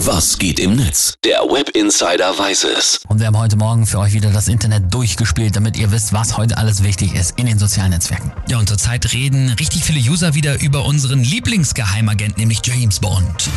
Was 0.00 0.36
geht 0.38 0.60
im 0.60 0.76
Netz? 0.76 1.14
Der 1.24 1.38
Web 1.38 1.70
Insider 1.70 2.38
weiß 2.38 2.64
es. 2.64 3.00
Und 3.08 3.18
wir 3.18 3.28
haben 3.28 3.38
heute 3.38 3.56
Morgen 3.56 3.86
für 3.86 3.98
euch 3.98 4.12
wieder 4.12 4.30
das 4.30 4.46
Internet 4.46 4.92
durchgespielt, 4.92 5.56
damit 5.56 5.78
ihr 5.78 5.90
wisst, 5.90 6.12
was 6.12 6.36
heute 6.36 6.58
alles 6.58 6.82
wichtig 6.82 7.14
ist 7.14 7.38
in 7.38 7.46
den 7.46 7.58
sozialen 7.58 7.92
Netzwerken. 7.92 8.30
Ja, 8.46 8.58
und 8.58 8.68
zurzeit 8.68 9.10
reden 9.14 9.48
richtig 9.58 9.84
viele 9.84 9.98
User 9.98 10.34
wieder 10.34 10.60
über 10.60 10.84
unseren 10.84 11.24
Lieblingsgeheimagent, 11.24 12.36
nämlich 12.36 12.60
James 12.62 13.00
Bond. 13.00 13.48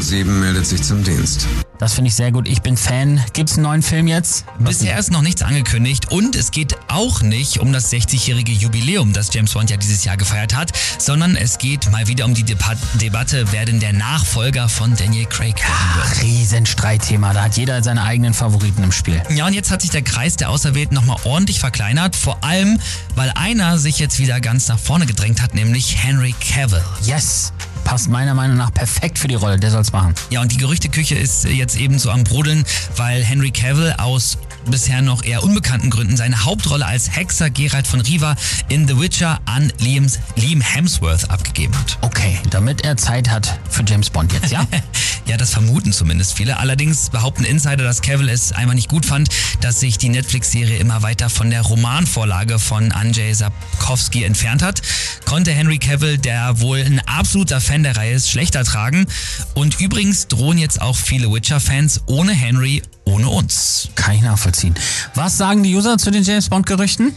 007 0.00 0.40
meldet 0.40 0.66
sich 0.66 0.82
zum 0.82 1.04
Dienst. 1.04 1.46
Das 1.78 1.94
finde 1.94 2.08
ich 2.08 2.14
sehr 2.14 2.32
gut. 2.32 2.48
Ich 2.48 2.62
bin 2.62 2.76
Fan. 2.76 3.22
Gibt's 3.32 3.54
einen 3.54 3.62
neuen 3.62 3.82
Film 3.82 4.08
jetzt? 4.08 4.46
Was 4.58 4.78
Bisher 4.78 4.98
ist 4.98 5.12
noch 5.12 5.22
nichts 5.22 5.42
angekündigt 5.42 6.10
und 6.10 6.34
es 6.34 6.50
geht 6.50 6.76
auch 6.88 7.22
nicht 7.22 7.60
um 7.60 7.72
das 7.72 7.92
60-jährige 7.92 8.52
Jubiläum, 8.52 9.12
das 9.12 9.32
James 9.32 9.52
Bond 9.52 9.70
ja 9.70 9.76
dieses 9.76 10.04
Jahr 10.04 10.16
gefeiert 10.16 10.56
hat, 10.56 10.72
sondern 10.98 11.36
es 11.36 11.58
geht 11.58 11.90
mal 11.92 12.08
wieder 12.08 12.24
um 12.24 12.34
die 12.34 12.42
Depa 12.42 12.74
Debatte, 12.94 13.46
wer 13.52 13.64
denn 13.64 13.78
der 13.78 13.92
Nachfolger 13.92 14.68
von 14.68 14.96
Daniel 14.96 15.26
Craig 15.26 15.54
werden 15.62 15.83
wird. 15.94 16.22
Riesenstreitthema. 16.22 17.32
Da 17.32 17.44
hat 17.44 17.56
jeder 17.56 17.82
seine 17.82 18.02
eigenen 18.02 18.34
Favoriten 18.34 18.82
im 18.82 18.92
Spiel. 18.92 19.22
Ja, 19.30 19.46
und 19.46 19.54
jetzt 19.54 19.70
hat 19.70 19.82
sich 19.82 19.90
der 19.90 20.02
Kreis 20.02 20.36
der 20.36 20.50
Auserwählten 20.50 20.94
nochmal 20.94 21.16
ordentlich 21.24 21.60
verkleinert, 21.60 22.16
vor 22.16 22.42
allem, 22.42 22.78
weil 23.14 23.32
einer 23.34 23.78
sich 23.78 23.98
jetzt 23.98 24.18
wieder 24.18 24.40
ganz 24.40 24.68
nach 24.68 24.78
vorne 24.78 25.06
gedrängt 25.06 25.42
hat, 25.42 25.54
nämlich 25.54 26.02
Henry 26.02 26.34
Cavill. 26.40 26.82
Yes. 27.02 27.52
Passt 27.84 28.08
meiner 28.08 28.32
Meinung 28.34 28.56
nach 28.56 28.72
perfekt 28.72 29.18
für 29.18 29.28
die 29.28 29.34
Rolle. 29.34 29.58
Der 29.58 29.70
soll's 29.70 29.92
machen. 29.92 30.14
Ja, 30.30 30.40
und 30.40 30.50
die 30.50 30.56
Gerüchteküche 30.56 31.16
ist 31.16 31.44
jetzt 31.44 31.76
ebenso 31.76 32.10
am 32.10 32.24
Brodeln, 32.24 32.64
weil 32.96 33.22
Henry 33.22 33.50
Cavill 33.50 33.94
aus 33.98 34.38
bisher 34.70 35.02
noch 35.02 35.24
eher 35.24 35.42
unbekannten 35.42 35.90
Gründen 35.90 36.16
seine 36.16 36.44
Hauptrolle 36.44 36.86
als 36.86 37.14
Hexer 37.14 37.50
Geralt 37.50 37.86
von 37.86 38.00
Riva 38.00 38.36
in 38.68 38.86
The 38.88 38.98
Witcher 38.98 39.40
an 39.46 39.72
Liams, 39.78 40.18
Liam 40.36 40.60
Hemsworth 40.60 41.30
abgegeben 41.30 41.74
hat. 41.76 41.98
Okay, 42.00 42.38
damit 42.50 42.82
er 42.82 42.96
Zeit 42.96 43.30
hat 43.30 43.58
für 43.70 43.84
James 43.86 44.10
Bond 44.10 44.32
jetzt, 44.32 44.50
ja? 44.50 44.66
Ja, 45.26 45.38
das 45.38 45.50
vermuten 45.50 45.90
zumindest 45.90 46.34
viele. 46.34 46.58
Allerdings 46.58 47.08
behaupten 47.08 47.44
Insider, 47.44 47.82
dass 47.82 48.02
Cavill 48.02 48.28
es 48.28 48.52
einmal 48.52 48.74
nicht 48.74 48.90
gut 48.90 49.06
fand, 49.06 49.30
dass 49.62 49.80
sich 49.80 49.96
die 49.96 50.10
Netflix-Serie 50.10 50.76
immer 50.76 51.02
weiter 51.02 51.30
von 51.30 51.48
der 51.48 51.62
Romanvorlage 51.62 52.58
von 52.58 52.92
Andrzej 52.92 53.32
Sapkowski 53.32 54.24
entfernt 54.24 54.62
hat. 54.62 54.82
Konnte 55.24 55.52
Henry 55.52 55.78
Cavill, 55.78 56.18
der 56.18 56.60
wohl 56.60 56.80
ein 56.80 57.00
absoluter 57.06 57.62
Fan 57.62 57.84
der 57.84 57.96
Reihe 57.96 58.12
ist, 58.12 58.28
schlechter 58.28 58.64
tragen. 58.64 59.06
Und 59.54 59.80
übrigens 59.80 60.28
drohen 60.28 60.58
jetzt 60.58 60.82
auch 60.82 60.96
viele 60.96 61.32
Witcher-Fans 61.32 62.02
ohne 62.06 62.32
Henry, 62.32 62.82
ohne 63.14 63.28
uns. 63.28 63.88
Kann 63.94 64.16
ich 64.16 64.22
nachvollziehen. 64.22 64.74
Was 65.14 65.36
sagen 65.38 65.62
die 65.62 65.74
User 65.74 65.98
zu 65.98 66.10
den 66.10 66.24
James 66.24 66.48
Bond-Gerüchten? 66.48 67.12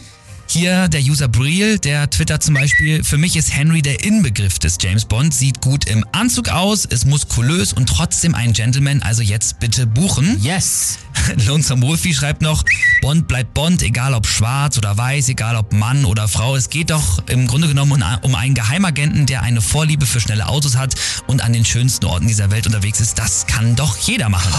Hier 0.50 0.88
der 0.88 1.02
User 1.02 1.28
Briel, 1.28 1.78
der 1.78 2.08
twittert 2.08 2.42
zum 2.42 2.54
Beispiel, 2.54 3.04
für 3.04 3.18
mich 3.18 3.36
ist 3.36 3.54
Henry 3.54 3.82
der 3.82 4.02
Inbegriff 4.02 4.58
des 4.58 4.78
James 4.80 5.04
Bond, 5.04 5.34
sieht 5.34 5.60
gut 5.60 5.86
im 5.86 6.06
Anzug 6.12 6.48
aus, 6.48 6.86
ist 6.86 7.04
muskulös 7.04 7.74
und 7.74 7.86
trotzdem 7.86 8.34
ein 8.34 8.54
Gentleman, 8.54 9.02
also 9.02 9.20
jetzt 9.20 9.60
bitte 9.60 9.86
buchen. 9.86 10.42
Yes. 10.42 10.96
Lonesome 11.46 11.82
Wolfie 11.82 12.14
schreibt 12.14 12.40
noch, 12.40 12.64
Bond 13.02 13.28
bleibt 13.28 13.52
Bond, 13.52 13.82
egal 13.82 14.14
ob 14.14 14.26
schwarz 14.26 14.78
oder 14.78 14.96
weiß, 14.96 15.28
egal 15.28 15.54
ob 15.54 15.74
Mann 15.74 16.06
oder 16.06 16.28
Frau. 16.28 16.56
Es 16.56 16.70
geht 16.70 16.88
doch 16.92 17.22
im 17.28 17.46
Grunde 17.46 17.68
genommen 17.68 17.92
um- 18.02 18.18
um 18.22 18.34
einen 18.34 18.54
Geheimagenten, 18.54 19.26
der 19.26 19.42
eine 19.42 19.60
Vorliebe 19.60 20.06
für 20.06 20.20
schnelle 20.20 20.48
Autos 20.48 20.76
hat 20.78 20.94
und 21.26 21.42
an 21.44 21.52
den 21.52 21.66
schönsten 21.66 22.06
Orten 22.06 22.26
dieser 22.26 22.50
Welt 22.50 22.66
unterwegs 22.66 23.00
ist. 23.00 23.18
Das 23.18 23.46
kann 23.46 23.76
doch 23.76 23.98
jeder 23.98 24.30
machen. 24.30 24.50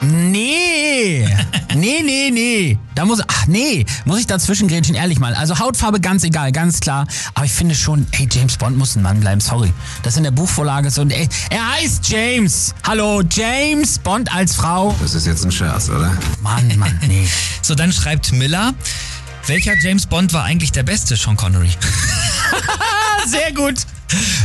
Nee. 0.00 1.26
Nee, 1.74 2.02
nee, 2.02 2.30
nee. 2.30 2.78
Da 2.94 3.04
muss, 3.04 3.20
ach 3.26 3.46
nee, 3.46 3.84
muss 4.04 4.20
ich 4.20 4.26
dazwischen 4.26 4.68
grätschen, 4.68 4.94
ehrlich 4.94 5.18
mal. 5.18 5.34
Also 5.34 5.58
Hautfarbe 5.58 6.00
ganz 6.00 6.24
egal, 6.24 6.52
ganz 6.52 6.80
klar. 6.80 7.06
Aber 7.34 7.44
ich 7.44 7.52
finde 7.52 7.74
schon, 7.74 8.06
ey, 8.12 8.28
James 8.30 8.56
Bond 8.56 8.76
muss 8.78 8.96
ein 8.96 9.02
Mann 9.02 9.20
bleiben, 9.20 9.40
sorry. 9.40 9.72
Das 10.02 10.16
in 10.16 10.22
der 10.22 10.30
Buchvorlage 10.30 10.88
ist 10.88 10.98
und 10.98 11.10
ey, 11.10 11.28
er 11.50 11.72
heißt 11.74 12.08
James. 12.08 12.74
Hallo, 12.86 13.22
James 13.30 13.98
Bond 13.98 14.34
als 14.34 14.54
Frau. 14.54 14.94
Das 15.00 15.14
ist 15.14 15.26
jetzt 15.26 15.44
ein 15.44 15.52
Scherz, 15.52 15.88
oder? 15.88 16.16
Mann, 16.42 16.76
Mann, 16.78 16.98
nee. 17.06 17.28
So, 17.62 17.74
dann 17.74 17.92
schreibt 17.92 18.32
Miller, 18.32 18.74
welcher 19.46 19.74
James 19.80 20.06
Bond 20.06 20.32
war 20.32 20.44
eigentlich 20.44 20.72
der 20.72 20.84
beste, 20.84 21.16
Sean 21.16 21.36
Connery? 21.36 21.70
Sehr 23.26 23.52
gut. 23.52 23.74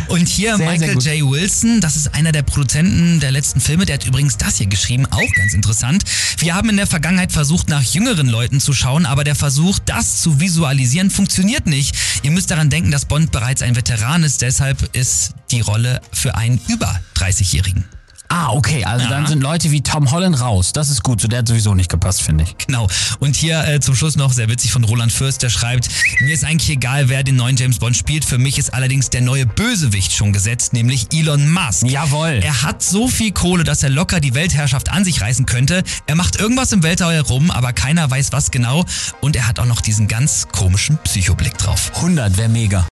Und 0.08 0.28
hier 0.28 0.58
Sehr, 0.58 0.58
sehr 0.58 0.72
Michael 0.72 0.94
gut. 0.96 1.04
J. 1.04 1.30
Wilson, 1.30 1.82
das 1.82 1.96
ist 1.96 2.14
einer 2.14 2.32
der 2.32 2.42
Produzenten 2.42 3.20
der 3.20 3.32
letzten 3.32 3.62
Filme, 3.62 3.86
der 3.86 3.96
hat 3.96 4.06
übrigens 4.06 4.38
das 4.38 4.58
hier 4.58 4.68
geschrieben, 4.68 5.06
auch 5.06 5.34
ganz 5.36 5.54
interessant. 5.54 6.04
Wir 6.38 6.56
haben 6.56 6.70
in 6.70 6.78
der 6.78 6.88
Vergangenheit 6.88 7.32
versucht, 7.32 7.70
nach 7.70 7.84
jüngeren 7.84 8.28
Leuten 8.28 8.60
zu 8.60 8.74
schauen, 8.74 9.06
aber 9.06 9.24
der 9.24 9.36
Versuch, 9.36 9.80
das 9.80 10.22
zu 10.22 10.40
visualisieren, 10.40 11.10
funktioniert 11.10 11.68
nicht. 11.68 11.96
Ihr 12.24 12.32
müsst 12.32 12.52
daran 12.52 12.70
denken, 12.70 12.92
dass 12.92 13.06
Bond 13.06 13.32
bereits 13.32 13.62
ein 13.62 13.76
Veteran 13.76 14.24
ist, 14.24 14.42
deshalb 14.42 14.96
ist 14.96 15.34
die 15.52 15.62
Rolle 15.62 16.02
für 16.12 16.36
einen 16.36 16.60
über 16.68 17.00
30-Jährigen. 17.16 17.86
Ah, 18.34 18.54
okay, 18.54 18.86
also 18.86 19.10
dann 19.10 19.28
sind 19.28 19.44
Leute 19.44 19.72
wie 19.72 19.82
Tom 19.82 20.10
Holland 20.10 20.40
raus. 20.40 20.72
Das 20.72 20.90
ist 20.90 21.04
gut, 21.04 21.20
so 21.20 21.28
der 21.28 21.40
hat 21.40 21.50
sowieso 21.50 21.76
nicht 21.76 21.92
gepasst, 21.92 22.22
finde 22.22 22.46
ich. 22.46 22.56
Genau. 22.66 22.88
Und 23.20 23.36
hier 23.36 23.68
äh, 23.68 23.82
zum 23.82 23.94
Schluss 23.94 24.16
noch 24.16 24.32
sehr 24.32 24.48
witzig 24.48 24.72
von 24.72 24.86
Roland 24.86 25.12
Fürst, 25.12 25.44
der 25.44 25.50
schreibt, 25.50 25.90
mir 26.22 26.34
ist 26.34 26.46
eigentlich 26.46 26.70
egal, 26.70 27.10
wer 27.10 27.24
den 27.24 27.36
neuen 27.36 27.58
James 27.58 27.80
Bond 27.80 27.98
spielt. 27.98 28.24
Für 28.24 28.38
mich 28.38 28.58
ist 28.58 28.74
allerdings 28.74 29.10
der 29.10 29.20
neue 29.20 29.46
Bösewicht 29.46 30.14
schon 30.14 30.32
gesetzt, 30.32 30.72
nämlich 30.72 31.08
Elon 31.12 31.52
Musk. 31.52 31.86
Jawohl. 31.86 32.40
Er 32.42 32.62
hat 32.62 32.82
so 32.82 33.10
viel 33.10 33.34
Kohle, 33.34 33.66
dass 33.66 33.84
er 33.84 33.90
locker 33.90 34.22
die 34.22 34.34
Weltherrschaft 34.34 34.90
an 34.90 35.04
sich 35.04 35.20
reißen 35.20 35.46
könnte. 35.46 35.84
Er 36.08 36.16
macht 36.16 36.38
irgendwas 36.38 36.72
im 36.72 36.84
Weltall 36.84 37.14
herum, 37.14 37.52
aber 37.52 37.74
keiner 37.74 38.10
weiß 38.10 38.32
was 38.32 38.50
genau. 38.50 38.86
Und 39.20 39.36
er 39.36 39.46
hat 39.46 39.60
auch 39.60 39.66
noch 39.66 39.82
diesen 39.82 40.08
ganz 40.08 40.48
komischen 40.54 40.98
Psychoblick 41.00 41.58
drauf. 41.58 41.92
100 41.96 42.38
wäre 42.38 42.48
mega. 42.48 42.88